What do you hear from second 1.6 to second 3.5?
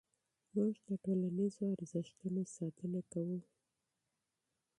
ارزښتونو ساتنه کوو.